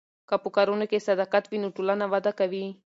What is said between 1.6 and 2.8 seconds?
نو ټولنه وده کوي.